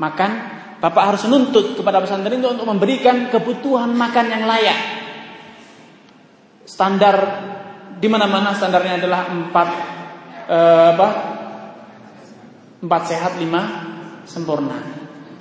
[0.00, 4.78] Makan, Bapak harus menuntut kepada pesantren itu untuk memberikan kebutuhan makan yang layak.
[6.66, 7.16] Standar
[8.02, 9.68] di mana-mana standarnya adalah empat
[10.50, 11.08] eh, apa?
[12.82, 13.62] Empat sehat, lima
[14.26, 14.74] sempurna.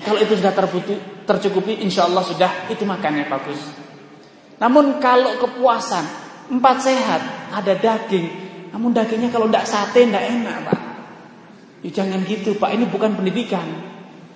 [0.05, 3.57] Kalau itu sudah terbutuh, tercukupi, insya Allah sudah itu makannya bagus.
[4.61, 6.05] Namun kalau kepuasan
[6.53, 8.29] empat sehat, ada daging,
[8.69, 10.79] namun dagingnya kalau tidak sate tidak enak, Pak.
[11.81, 12.77] Ya, jangan gitu, Pak.
[12.77, 13.65] Ini bukan pendidikan.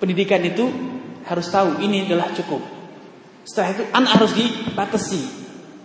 [0.02, 0.95] Pendidikan itu
[1.26, 2.62] harus tahu ini adalah cukup.
[3.46, 5.22] Setelah itu anak harus dibatasi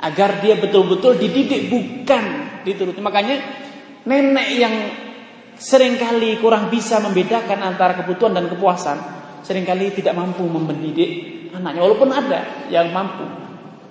[0.02, 2.24] agar dia betul-betul dididik bukan
[2.66, 3.02] dituruti.
[3.02, 3.38] Makanya
[4.06, 4.76] nenek yang
[5.58, 8.98] sering kali kurang bisa membedakan antara kebutuhan dan kepuasan,
[9.46, 11.10] sering kali tidak mampu mendidik
[11.54, 13.26] anaknya walaupun ada yang mampu.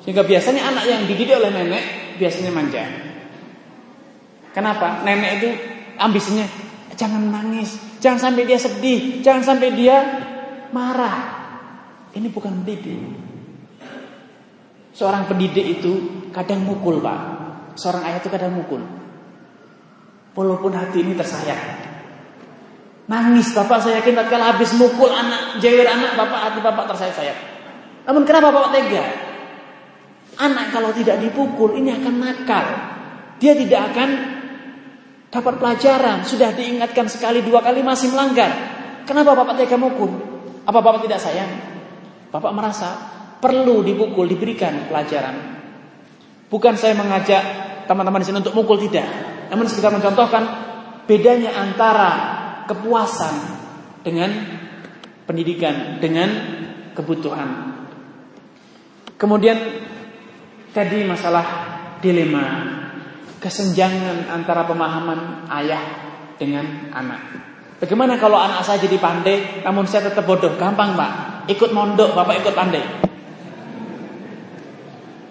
[0.03, 1.85] Sehingga biasanya anak yang dididik oleh nenek
[2.19, 2.83] biasanya manja.
[4.51, 5.07] Kenapa?
[5.07, 5.49] Nenek itu
[5.95, 6.47] ambisinya
[6.99, 9.97] jangan menangis, jangan sampai dia sedih, jangan sampai dia
[10.75, 11.39] marah.
[12.11, 12.99] Ini bukan pendidik.
[14.90, 15.92] Seorang pendidik itu
[16.35, 17.20] kadang mukul, Pak.
[17.79, 18.83] Seorang ayah itu kadang mukul.
[20.35, 21.90] Walaupun hati ini tersayat.
[23.11, 27.38] Nangis Bapak saya yakin kalau habis mukul anak, jewer anak Bapak hati Bapak tersayat-sayat.
[28.07, 29.05] Namun kenapa Bapak tega?
[30.38, 32.66] Anak kalau tidak dipukul ini akan nakal.
[33.42, 34.11] Dia tidak akan
[35.31, 36.23] dapat pelajaran.
[36.23, 38.51] Sudah diingatkan sekali dua kali masih melanggar.
[39.07, 40.11] Kenapa Bapak tega mukul?
[40.62, 41.51] Apa Bapak tidak sayang?
[42.31, 42.88] Bapak merasa
[43.43, 45.59] perlu dipukul, diberikan pelajaran.
[46.47, 47.43] Bukan saya mengajak
[47.90, 49.07] teman-teman di sini untuk mukul tidak.
[49.51, 50.43] Namun sekedar mencontohkan
[51.11, 52.11] bedanya antara
[52.71, 53.35] kepuasan
[54.07, 54.31] dengan
[55.27, 56.31] pendidikan, dengan
[56.95, 57.75] kebutuhan.
[59.19, 59.59] Kemudian
[60.71, 61.47] tadi masalah
[61.99, 62.47] dilema,
[63.43, 65.83] kesenjangan antara pemahaman ayah
[66.38, 67.21] dengan anak.
[67.81, 70.57] Bagaimana kalau anak saya jadi pandai, namun saya tetap bodoh?
[70.57, 71.12] Gampang, Pak.
[71.51, 72.85] Ikut mondok, Bapak ikut pandai.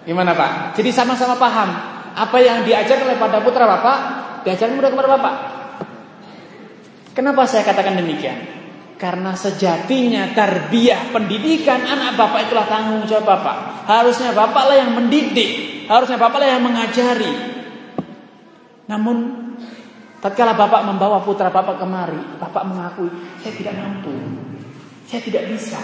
[0.04, 0.76] Gimana, Pak?
[0.76, 1.70] Jadi sama-sama paham
[2.12, 3.98] apa yang diajarkan oleh pada putra Bapak,
[4.44, 5.34] diajarkan kepada kepada Bapak.
[7.16, 8.60] Kenapa saya katakan demikian?
[9.00, 13.88] Karena sejatinya tarbiyah pendidikan anak bapak itulah tanggung jawab bapak.
[13.88, 17.32] Harusnya bapaklah yang mendidik, harusnya bapaklah yang mengajari.
[18.92, 19.16] Namun
[20.20, 23.08] tatkala bapak membawa putra bapak kemari, bapak mengakui,
[23.40, 24.12] saya tidak mampu.
[25.08, 25.80] Saya tidak bisa.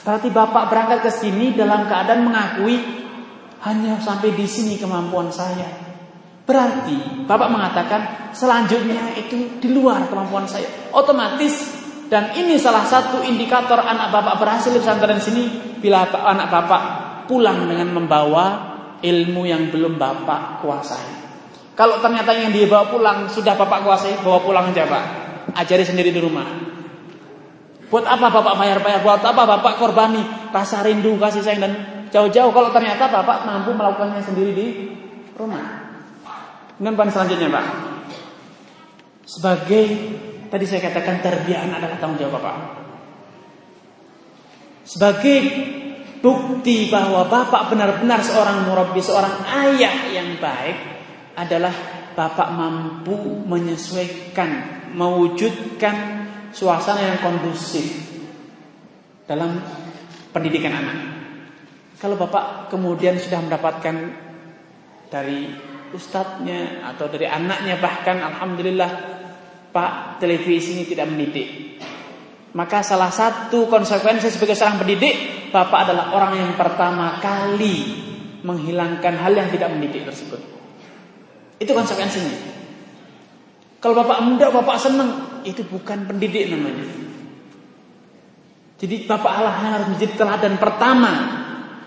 [0.00, 3.00] Berarti bapak berangkat ke sini dalam keadaan mengakui
[3.64, 5.90] hanya sampai di sini kemampuan saya.
[6.50, 10.90] Berarti Bapak mengatakan selanjutnya itu di luar kemampuan saya.
[10.90, 11.78] Otomatis
[12.10, 15.46] dan ini salah satu indikator anak Bapak berhasil di pesantren sini
[15.78, 16.82] bila anak Bapak
[17.30, 18.46] pulang dengan membawa
[18.98, 21.22] ilmu yang belum Bapak kuasai.
[21.78, 25.04] Kalau ternyata yang dia bawa pulang sudah Bapak kuasai, bawa pulang aja Pak.
[25.54, 26.44] Ajari sendiri di rumah.
[27.90, 29.02] Buat apa Bapak bayar-bayar?
[29.02, 30.22] Buat apa Bapak korbani
[30.54, 31.72] rasa rindu, kasih sayang dan
[32.14, 34.66] jauh-jauh kalau ternyata Bapak mampu melakukannya sendiri di
[35.34, 35.80] rumah.
[36.80, 37.66] Poin selanjutnya Pak
[39.28, 39.86] Sebagai
[40.50, 42.56] Tadi saya katakan terbiaan adalah tanggung jawab Bapak
[44.88, 45.38] Sebagai
[46.24, 50.76] Bukti bahwa Bapak benar-benar seorang murabbi Seorang ayah yang baik
[51.36, 51.72] Adalah
[52.16, 55.96] Bapak mampu menyesuaikan Mewujudkan
[56.50, 57.86] Suasana yang kondusif
[59.24, 59.60] Dalam
[60.30, 60.98] Pendidikan anak
[61.98, 63.96] Kalau Bapak kemudian sudah mendapatkan
[65.10, 68.90] Dari ustadznya atau dari anaknya bahkan alhamdulillah
[69.70, 71.78] Pak televisi ini tidak mendidik.
[72.58, 78.02] Maka salah satu konsekuensi sebagai seorang pendidik, Bapak adalah orang yang pertama kali
[78.42, 80.42] menghilangkan hal yang tidak mendidik tersebut.
[81.62, 82.58] Itu konsekuensinya.
[83.78, 86.86] Kalau Bapak muda, Bapak senang, itu bukan pendidik namanya.
[88.80, 91.12] Jadi Bapak Allah harus menjadi teladan pertama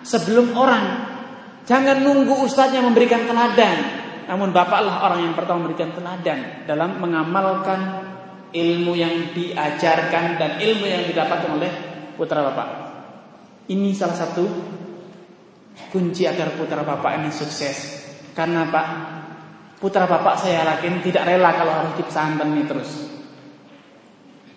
[0.06, 1.14] sebelum orang
[1.64, 4.04] Jangan nunggu ustadznya memberikan teladan.
[4.28, 7.80] Namun bapaklah orang yang pertama memberikan teladan dalam mengamalkan
[8.56, 11.72] ilmu yang diajarkan dan ilmu yang didapatkan oleh
[12.16, 12.68] putra bapak.
[13.68, 14.46] Ini salah satu
[15.92, 18.04] kunci agar putra bapak ini sukses.
[18.36, 18.88] Karena pak
[19.80, 23.13] putra bapak saya yakin tidak rela kalau harus di pesantren ini terus.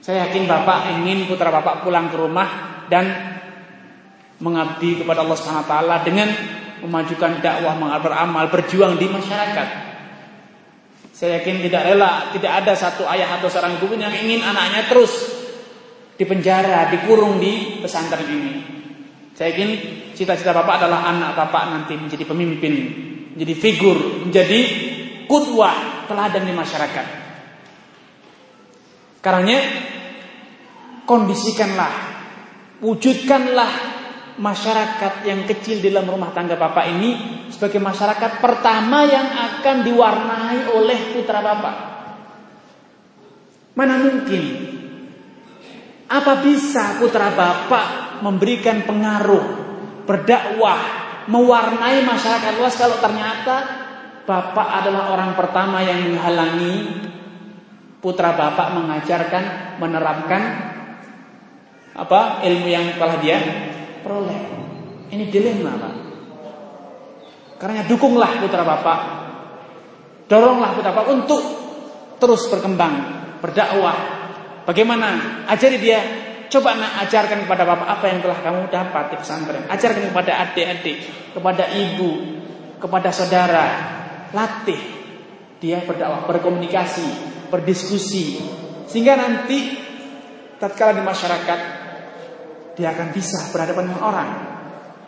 [0.07, 3.11] Saya yakin bapak ingin putra bapak pulang ke rumah dan
[4.39, 6.31] mengabdi kepada Allah Subhanahu wa taala dengan
[6.87, 9.69] memajukan dakwah, beramal, berjuang di masyarakat.
[11.11, 15.11] Saya yakin tidak rela, tidak ada satu ayah atau seorang ibu yang ingin anaknya terus
[16.15, 18.55] dipenjara, dikurung di pesantren ini.
[19.35, 19.71] Saya yakin
[20.15, 22.75] cita-cita Bapak adalah anak Bapak nanti menjadi pemimpin,
[23.35, 24.61] menjadi figur, menjadi
[25.27, 27.07] kudwah, teladan di masyarakat.
[29.19, 29.59] Karena
[31.07, 31.93] kondisikanlah,
[32.83, 33.97] wujudkanlah
[34.37, 37.11] masyarakat yang kecil dalam rumah tangga Bapak ini
[37.49, 41.77] sebagai masyarakat pertama yang akan diwarnai oleh putra Bapak.
[43.77, 44.43] Mana mungkin?
[46.07, 49.45] Apa bisa putra Bapak memberikan pengaruh,
[50.05, 50.81] berdakwah,
[51.27, 53.57] mewarnai masyarakat luas kalau ternyata
[54.27, 56.75] Bapak adalah orang pertama yang menghalangi
[58.03, 59.45] putra Bapak mengajarkan,
[59.79, 60.43] menerapkan
[61.97, 63.41] apa ilmu yang telah dia
[64.05, 64.41] peroleh.
[65.09, 65.95] Ini dilema Pak.
[67.57, 69.01] Karena dukunglah putra Bapak.
[70.29, 71.43] Doronglah putra Bapak untuk
[72.21, 72.95] terus berkembang,
[73.41, 73.97] berdakwah.
[74.69, 75.43] Bagaimana?
[75.49, 76.01] Ajari dia.
[76.47, 79.65] Coba nak ajarkan kepada Bapak apa yang telah kamu dapat di pesantren.
[79.67, 80.99] Ajarkan kepada adik-adik,
[81.35, 82.11] kepada ibu,
[82.79, 83.67] kepada saudara.
[84.31, 84.79] Latih
[85.59, 87.09] dia berdakwah, berkomunikasi,
[87.49, 88.39] berdiskusi.
[88.87, 89.75] Sehingga nanti
[90.61, 91.76] tatkala di masyarakat
[92.77, 94.31] dia akan bisa berhadapan dengan orang.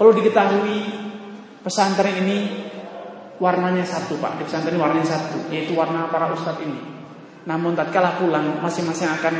[0.00, 0.76] Perlu diketahui
[1.61, 2.38] pesantren ini
[3.37, 4.40] warnanya satu Pak.
[4.40, 6.81] Di pesantren ini warnanya satu, yaitu warna para ustadz ini.
[7.44, 9.35] Namun tatkala pulang masing-masing akan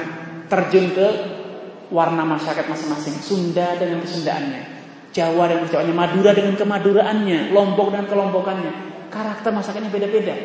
[0.49, 1.09] terjun ke
[1.89, 3.17] warna masyarakat masing-masing.
[3.25, 4.63] Sunda dengan kesundaannya,
[5.13, 8.73] Jawa dengan kejawaannya, Madura dengan kemaduraannya, Lombok dengan kelompokannya.
[9.09, 10.37] Karakter masyarakatnya beda-beda.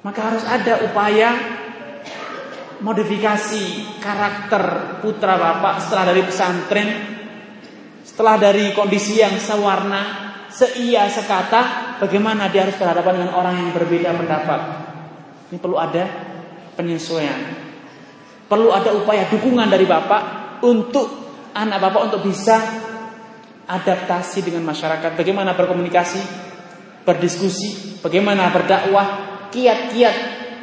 [0.00, 1.59] Maka harus ada upaya
[2.80, 6.90] modifikasi karakter putra bapak setelah dari pesantren,
[8.04, 10.02] setelah dari kondisi yang sewarna,
[10.48, 14.60] seia sekata, bagaimana dia harus berhadapan dengan orang yang berbeda pendapat.
[15.52, 16.04] Ini perlu ada
[16.74, 17.40] penyesuaian.
[18.48, 20.22] Perlu ada upaya dukungan dari bapak
[20.66, 21.06] untuk
[21.54, 22.58] anak bapak untuk bisa
[23.70, 25.14] adaptasi dengan masyarakat.
[25.14, 26.20] Bagaimana berkomunikasi,
[27.06, 29.06] berdiskusi, bagaimana berdakwah,
[29.54, 30.16] kiat-kiat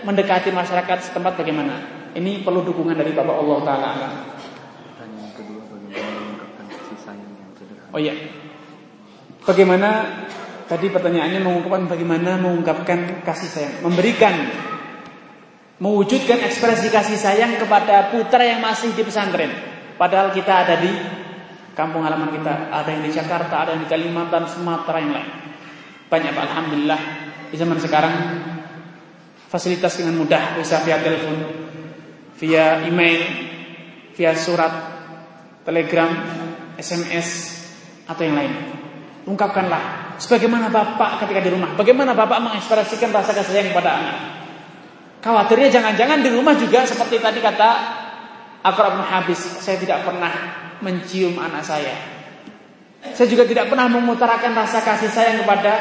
[0.04, 1.97] mendekati masyarakat setempat bagaimana.
[2.18, 3.90] Ini perlu dukungan dari Bapak Allah Taala.
[5.38, 7.94] Kedua, bagaimana mengungkapkan kasih sayang yang sederhana?
[7.94, 8.14] Oh iya.
[9.46, 9.90] Bagaimana
[10.66, 14.34] tadi pertanyaannya mengungkapkan bagaimana mengungkapkan kasih sayang, memberikan
[15.78, 19.54] mewujudkan ekspresi kasih sayang kepada putra yang masih di pesantren.
[20.02, 20.90] Padahal kita ada di
[21.78, 25.32] kampung halaman kita, ada yang di Jakarta, ada yang di Kalimantan, Sumatera yang lain.
[26.10, 27.02] Banyak Pak Alhamdulillah
[27.54, 28.14] di zaman sekarang
[29.54, 31.67] fasilitas dengan mudah bisa via telepon
[32.38, 33.22] via email,
[34.14, 34.74] via surat,
[35.66, 36.10] telegram,
[36.78, 37.58] SMS
[38.06, 38.54] atau yang lain.
[39.28, 44.18] Ungkapkanlah sebagaimana Bapak ketika di rumah, bagaimana Bapak mengekspresikan rasa kasih sayang kepada anak.
[45.20, 47.70] Khawatirnya jangan-jangan di rumah juga seperti tadi kata
[48.64, 50.32] Akrab Habis, saya tidak pernah
[50.80, 51.94] mencium anak saya.
[53.14, 55.74] Saya juga tidak pernah memutarakan rasa kasih sayang kepada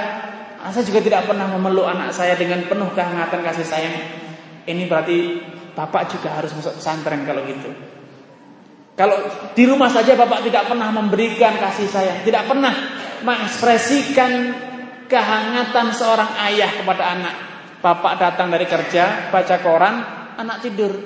[0.66, 3.96] saya juga tidak pernah memeluk anak saya dengan penuh kehangatan kasih sayang.
[4.66, 5.18] Ini berarti
[5.76, 7.68] Bapak juga harus masuk pesantren kalau gitu.
[8.96, 12.72] Kalau di rumah saja Bapak tidak pernah memberikan kasih sayang, tidak pernah
[13.20, 14.32] mengekspresikan
[15.04, 17.34] kehangatan seorang ayah kepada anak.
[17.84, 19.94] Bapak datang dari kerja, baca koran,
[20.40, 20.96] anak tidur.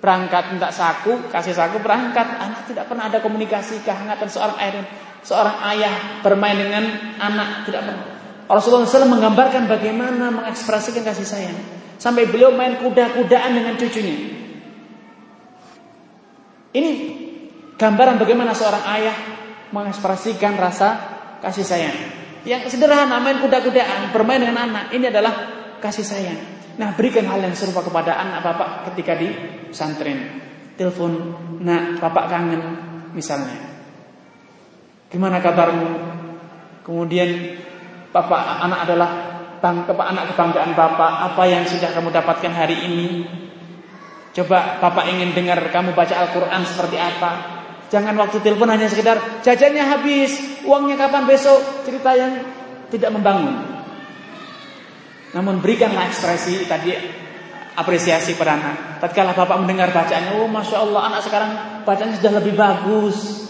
[0.00, 2.24] Berangkat minta saku, kasih saku berangkat.
[2.24, 4.84] Anak tidak pernah ada komunikasi kehangatan seorang ayah,
[5.22, 5.94] seorang ayah
[6.24, 6.84] bermain dengan
[7.20, 8.06] anak tidak pernah.
[8.50, 11.79] Rasulullah SAW menggambarkan bagaimana mengekspresikan kasih sayang.
[12.00, 14.16] Sampai beliau main kuda-kudaan dengan cucunya.
[16.72, 16.90] Ini
[17.76, 19.16] gambaran bagaimana seorang ayah
[19.68, 20.88] mengekspresikan rasa
[21.44, 21.98] kasih sayang.
[22.48, 25.34] Yang sederhana main kuda-kudaan, bermain dengan anak, ini adalah
[25.84, 26.40] kasih sayang.
[26.80, 29.28] Nah, berikan hal yang serupa kepada anak bapak ketika di
[29.68, 30.40] pesantren.
[30.80, 31.12] Telepon,
[31.60, 32.62] nak, bapak kangen,
[33.12, 33.60] misalnya.
[35.12, 35.88] Gimana kabarmu?
[36.80, 37.60] Kemudian
[38.08, 39.10] bapak anak adalah
[39.60, 43.08] bang, anak kebanggaan Bapak, apa yang sudah kamu dapatkan hari ini?
[44.32, 47.30] Coba Bapak ingin dengar kamu baca Al-Quran seperti apa?
[47.92, 52.40] Jangan waktu telepon hanya sekedar jajannya habis, uangnya kapan besok, cerita yang
[52.88, 53.60] tidak membangun.
[55.36, 56.94] Namun berikanlah ekspresi tadi
[57.74, 58.76] apresiasi pada anak.
[59.02, 61.50] Tatkala Bapak mendengar bacaannya, oh masya Allah anak sekarang
[61.82, 63.49] bacanya sudah lebih bagus.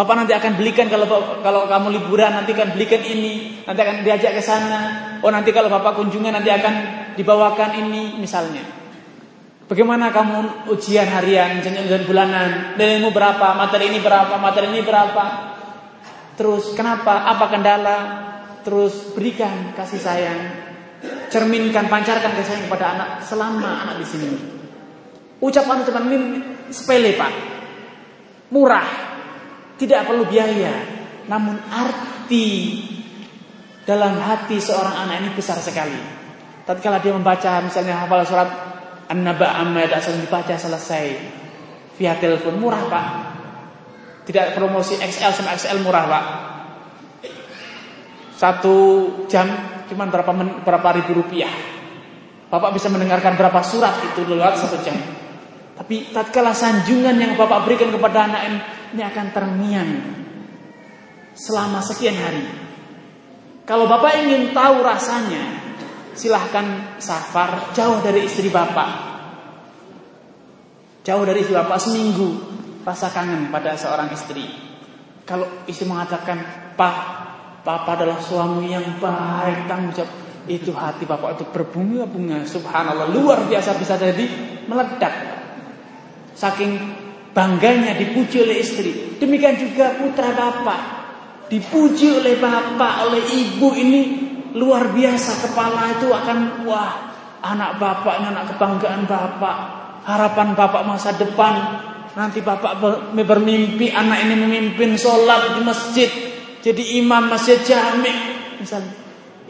[0.00, 1.04] Papa nanti akan belikan kalau
[1.44, 4.80] kalau kamu liburan nanti akan belikan ini, nanti akan diajak ke sana.
[5.20, 6.74] Oh nanti kalau bapak kunjungan nanti akan
[7.20, 8.64] dibawakan ini misalnya.
[9.68, 15.24] Bagaimana kamu ujian harian, ujian bulanan, nilaimu berapa, materi ini berapa, materi ini berapa.
[16.40, 17.98] Terus kenapa, apa kendala,
[18.64, 20.40] terus berikan kasih sayang,
[21.28, 24.32] cerminkan, pancarkan kasih sayang kepada anak selama anak di sini.
[25.44, 26.16] Ucapan-ucapan ini
[26.72, 27.32] sepele pak,
[28.48, 29.09] murah,
[29.80, 30.84] tidak perlu biaya,
[31.24, 32.84] namun arti
[33.88, 35.96] dalam hati seorang anak ini besar sekali.
[36.68, 38.50] Tatkala dia membaca misalnya hafal surat
[39.08, 41.06] An-Naba Amma asal dibaca selesai
[41.96, 43.06] via telepon murah pak.
[44.28, 46.24] Tidak promosi XL sama XL murah pak.
[48.36, 48.76] Satu
[49.32, 49.48] jam
[49.88, 51.50] cuma berapa men, berapa ribu rupiah.
[52.52, 54.94] Bapak bisa mendengarkan berapa surat itu lewat satu jam.
[55.80, 58.58] Tapi tatkala sanjungan yang Bapak berikan kepada anak ini,
[58.94, 59.90] ini akan termiang
[61.34, 62.44] selama sekian hari.
[63.64, 65.42] Kalau Bapak ingin tahu rasanya,
[66.18, 69.08] silahkan safar jauh dari istri Bapak.
[71.06, 72.28] Jauh dari istri Bapak seminggu,
[72.82, 74.44] rasa kangen pada seorang istri.
[75.22, 76.42] Kalau istri mengatakan,
[76.74, 76.96] Pak,
[77.62, 80.12] Papa adalah suami yang baik, tanggung jawab.
[80.50, 84.24] Itu hati Bapak itu berbunga-bunga, subhanallah, luar biasa bisa jadi
[84.66, 85.14] meledak.
[86.34, 86.72] Saking
[87.30, 89.16] bangganya dipuji oleh istri.
[89.18, 91.00] Demikian juga putra Bapak.
[91.50, 94.02] Dipuji oleh bapak, oleh ibu ini
[94.54, 95.50] luar biasa.
[95.50, 97.10] Kepala itu akan wah
[97.42, 99.56] anak bapak anak kebanggaan bapak.
[100.06, 101.54] Harapan bapak masa depan.
[102.14, 102.78] Nanti bapak
[103.18, 106.10] bermimpi anak ini memimpin sholat di masjid.
[106.62, 108.14] Jadi imam masjid jami.
[108.62, 108.94] Misalnya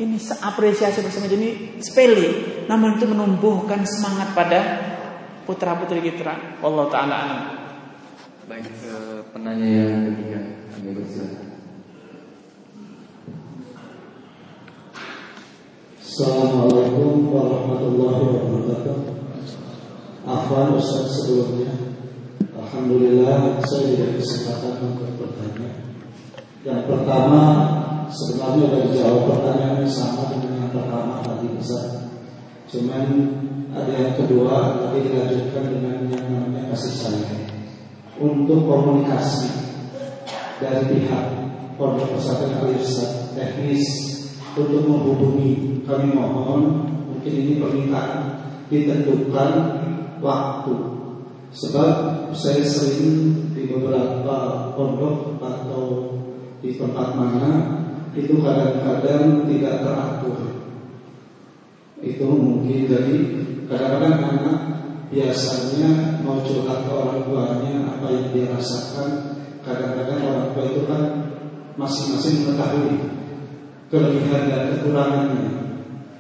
[0.01, 1.29] ini apresiasi bersama.
[1.29, 2.65] Ini sepele.
[2.65, 4.61] Namun itu menumbuhkan semangat pada
[5.45, 6.65] putra putri kita.
[6.65, 7.21] Allah taala
[8.51, 8.67] baik.
[8.67, 10.41] Eh, penanya yang ketiga
[10.75, 11.49] kami bersilakan
[16.03, 18.99] Assalamualaikum warahmatullahi wabarakatuh.
[20.27, 21.71] Afwan Ustaz sebelumnya.
[22.51, 25.71] Alhamdulillah saya diberi kesempatan untuk bertanya.
[26.67, 27.43] Yang pertama
[28.11, 32.11] sebenarnya sudah dijawab pertanyaan yang sama dengan yang pertama tadi Ustaz.
[32.67, 33.07] Cuman
[33.71, 37.60] ada yang kedua tadi dilanjutkan dengan yang namanya kasih sayang
[38.21, 39.49] Untuk komunikasi
[40.61, 41.25] dari pihak
[41.81, 42.77] pondok pesantren al
[43.33, 43.85] teknis
[44.53, 49.53] untuk menghubungi kami mohon mungkin ini permintaan ditentukan
[50.21, 50.77] waktu.
[51.51, 51.91] Sebab
[52.37, 55.85] saya sering di beberapa pondok atau
[56.61, 57.51] di tempat mana
[58.15, 60.39] itu kadang-kadang tidak teratur.
[62.05, 63.17] Itu mungkin jadi
[63.67, 64.59] kadang-kadang anak
[65.11, 67.75] biasanya mau curhat ke orang tuanya
[68.31, 69.11] yang dia rasakan
[69.67, 71.03] kadang-kadang orang tua itu kan
[71.75, 72.95] masing-masing mengetahui
[73.91, 75.51] kelebihan dan kekurangannya.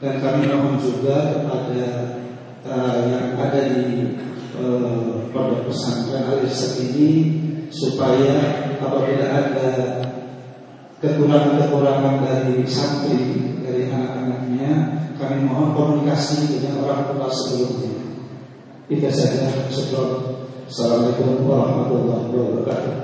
[0.00, 1.86] Dan kami mohon juga kepada
[2.66, 4.16] uh, yang ada di
[4.58, 7.10] uh, pondok pesantren al ini
[7.70, 9.70] supaya apabila ada
[10.98, 13.22] kekurangan-kekurangan dari santri
[13.62, 14.72] dari anak-anaknya
[15.20, 17.92] kami mohon komunikasi dengan orang tua sebelumnya.
[18.90, 20.40] Itu saja sebelum
[20.70, 22.94] Assalamualaikum warahmatullahi wabarakatuh.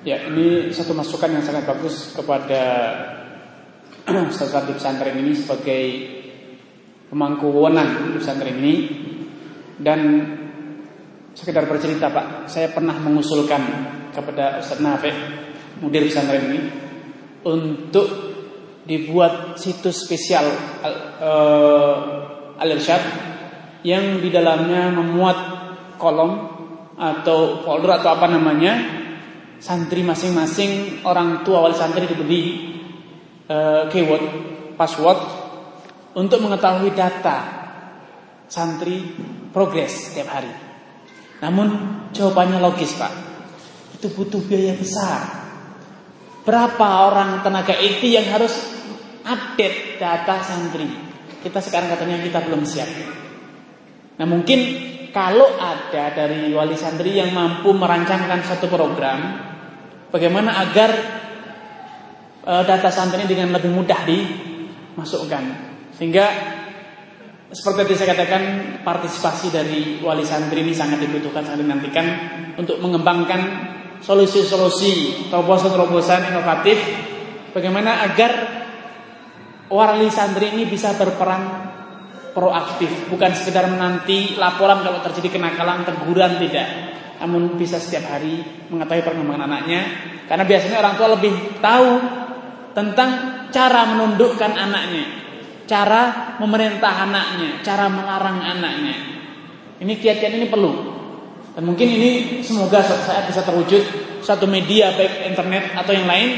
[0.00, 2.62] Ya ini satu masukan yang sangat bagus kepada
[4.32, 5.84] Ustaz di pesantren ini sebagai
[7.12, 8.74] pemangku wewenang di pesantren ini.
[9.76, 10.00] Dan
[11.36, 13.62] sekedar bercerita Pak, saya pernah mengusulkan
[14.16, 15.12] kepada Ustaz Nafek,
[15.84, 16.60] mudir pesantren ini
[17.44, 18.08] untuk
[18.88, 20.48] dibuat situs spesial
[21.20, 23.02] uh, Al-Irsyad
[23.84, 25.51] yang di dalamnya memuat
[26.02, 26.32] kolom
[26.98, 28.74] atau folder atau apa namanya
[29.62, 32.42] santri masing-masing orang tua wali santri diberi
[33.46, 34.26] uh, keyword
[34.74, 35.22] password
[36.18, 37.62] untuk mengetahui data
[38.50, 39.14] santri
[39.54, 40.52] progres setiap hari.
[41.40, 41.68] Namun
[42.10, 43.12] jawabannya logis pak,
[43.96, 45.20] itu butuh biaya besar.
[46.42, 48.52] Berapa orang tenaga IT yang harus
[49.22, 50.90] update data santri?
[51.42, 52.90] Kita sekarang katanya kita belum siap.
[54.18, 54.60] Nah mungkin
[55.12, 59.20] kalau ada dari wali santri yang mampu merancangkan satu program,
[60.08, 60.90] bagaimana agar
[62.48, 65.44] uh, data santri dengan lebih mudah dimasukkan.
[65.92, 66.26] Sehingga
[67.52, 68.42] seperti yang saya katakan
[68.80, 72.06] partisipasi dari wali santri ini sangat dibutuhkan, sangat dinantikan
[72.56, 73.40] untuk mengembangkan
[74.00, 76.80] solusi-solusi, terobosan-terobosan inovatif
[77.52, 78.32] bagaimana agar
[79.68, 81.71] wali santri ini bisa berperan
[82.32, 86.68] proaktif, bukan sekedar menanti laporan kalau terjadi kenakalan, teguran tidak.
[87.22, 89.80] Namun bisa setiap hari mengetahui perkembangan anaknya
[90.26, 91.90] karena biasanya orang tua lebih tahu
[92.72, 93.10] tentang
[93.52, 95.04] cara menundukkan anaknya,
[95.68, 98.96] cara memerintah anaknya, cara melarang anaknya.
[99.78, 100.72] Ini kiat-kiat ini perlu.
[101.52, 103.82] Dan mungkin ini semoga suatu saat bisa terwujud
[104.24, 106.30] satu media baik internet atau yang lain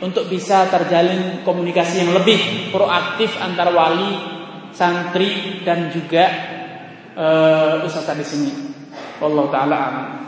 [0.00, 4.33] untuk bisa terjalin komunikasi yang lebih proaktif antar wali
[4.74, 6.24] santri dan juga
[7.14, 8.52] eh, uh, usaha di sini.
[9.22, 10.23] Allah taala alam.